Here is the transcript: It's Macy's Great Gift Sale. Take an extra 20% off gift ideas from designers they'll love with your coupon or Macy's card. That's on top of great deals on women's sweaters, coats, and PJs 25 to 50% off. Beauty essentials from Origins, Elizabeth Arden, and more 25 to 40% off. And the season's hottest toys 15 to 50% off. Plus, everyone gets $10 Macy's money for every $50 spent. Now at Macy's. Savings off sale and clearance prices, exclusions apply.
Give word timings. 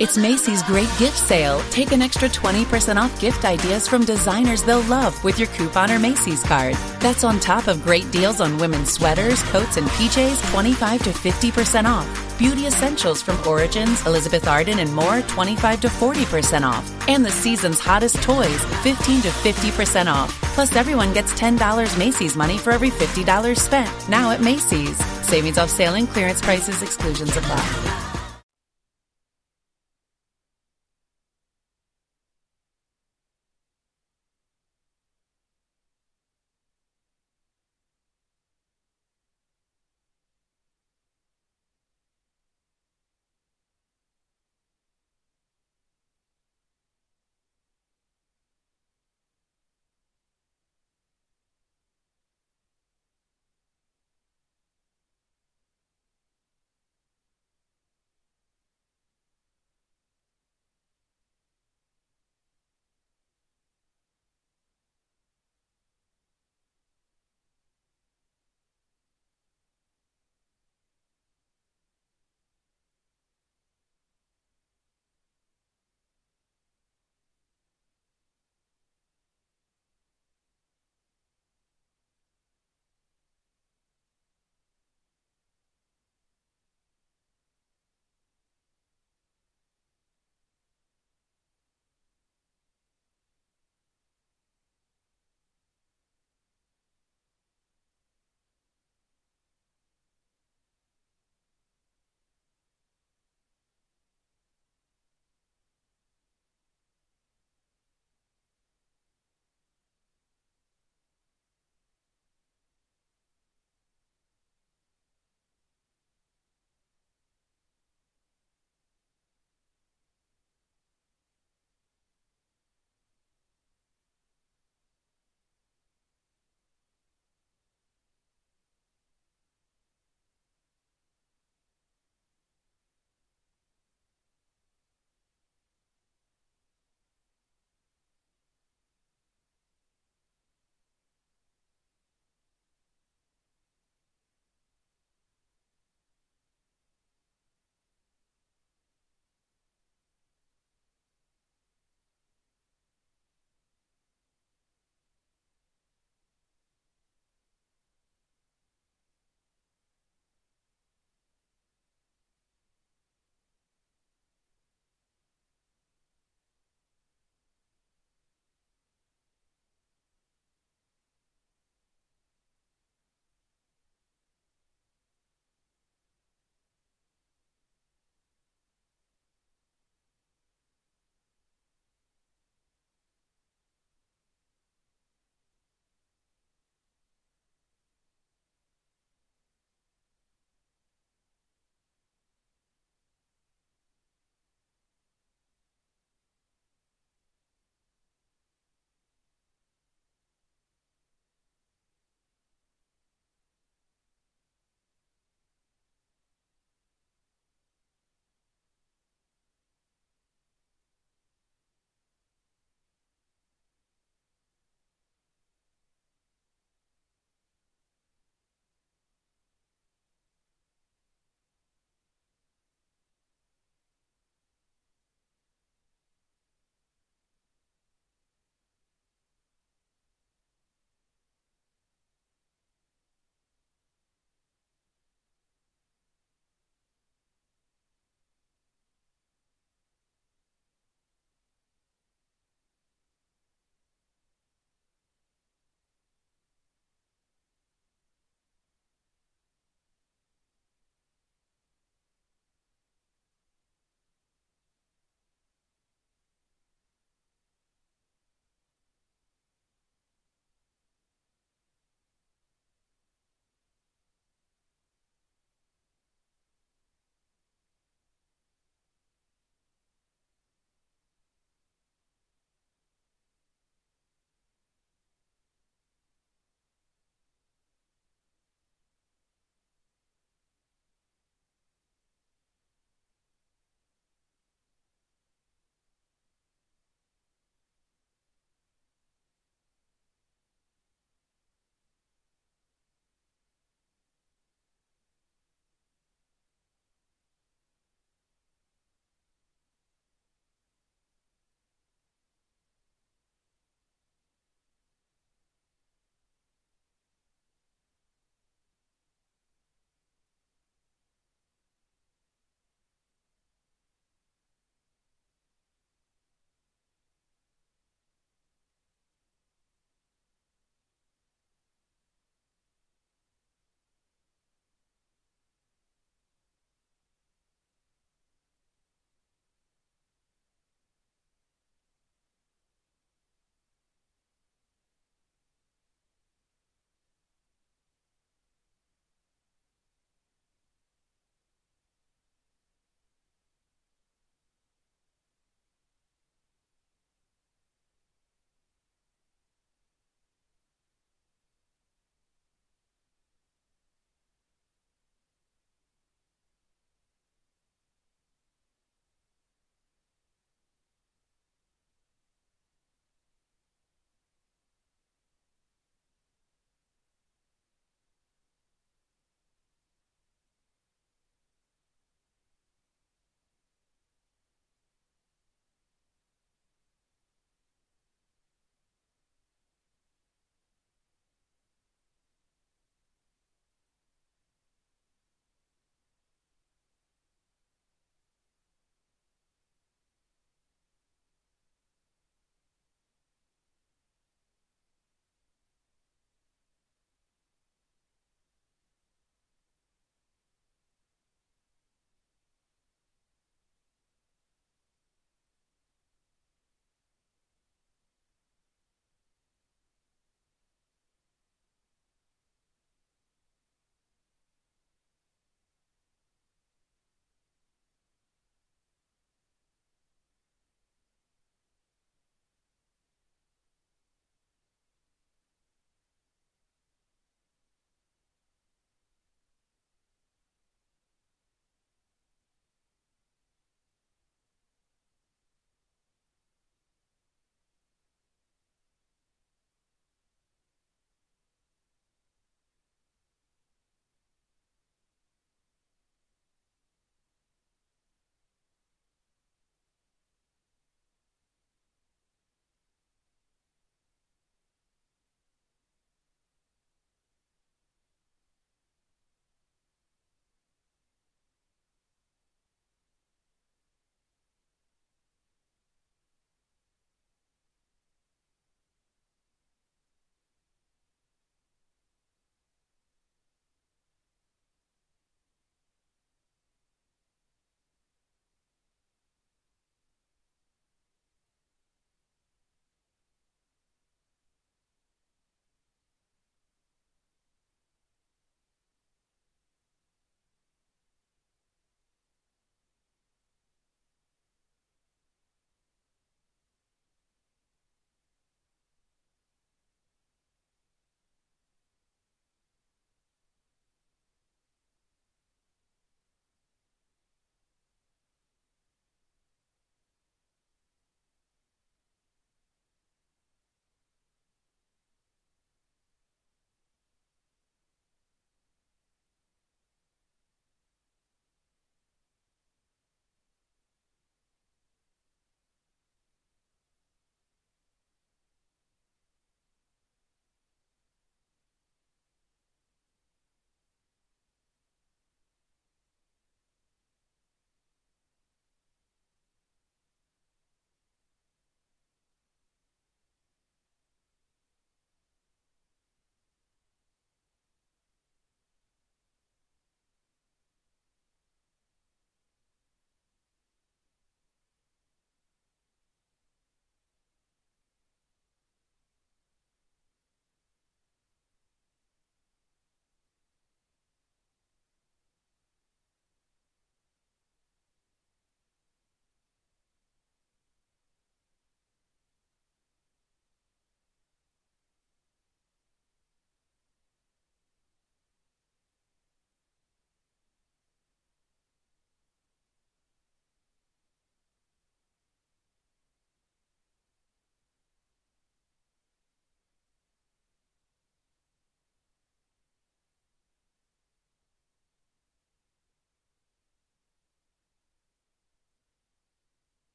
It's 0.00 0.18
Macy's 0.18 0.60
Great 0.64 0.90
Gift 0.98 1.16
Sale. 1.16 1.62
Take 1.70 1.92
an 1.92 2.02
extra 2.02 2.28
20% 2.28 2.96
off 2.96 3.20
gift 3.20 3.44
ideas 3.44 3.86
from 3.86 4.04
designers 4.04 4.64
they'll 4.64 4.82
love 4.82 5.22
with 5.22 5.38
your 5.38 5.46
coupon 5.48 5.88
or 5.88 6.00
Macy's 6.00 6.42
card. 6.42 6.74
That's 6.98 7.22
on 7.22 7.38
top 7.38 7.68
of 7.68 7.84
great 7.84 8.10
deals 8.10 8.40
on 8.40 8.58
women's 8.58 8.92
sweaters, 8.92 9.40
coats, 9.44 9.76
and 9.76 9.86
PJs 9.86 10.50
25 10.50 11.04
to 11.04 11.10
50% 11.10 11.84
off. 11.84 12.38
Beauty 12.38 12.66
essentials 12.66 13.22
from 13.22 13.38
Origins, 13.46 14.04
Elizabeth 14.04 14.48
Arden, 14.48 14.80
and 14.80 14.92
more 14.92 15.22
25 15.22 15.82
to 15.82 15.88
40% 15.88 16.68
off. 16.68 17.08
And 17.08 17.24
the 17.24 17.30
season's 17.30 17.78
hottest 17.78 18.20
toys 18.20 18.64
15 18.82 19.22
to 19.22 19.28
50% 19.28 20.12
off. 20.12 20.36
Plus, 20.54 20.74
everyone 20.74 21.12
gets 21.12 21.32
$10 21.34 21.98
Macy's 21.98 22.34
money 22.34 22.58
for 22.58 22.72
every 22.72 22.90
$50 22.90 23.56
spent. 23.56 24.08
Now 24.08 24.32
at 24.32 24.40
Macy's. 24.40 24.96
Savings 25.24 25.56
off 25.56 25.70
sale 25.70 25.94
and 25.94 26.08
clearance 26.08 26.40
prices, 26.42 26.82
exclusions 26.82 27.36
apply. 27.36 28.13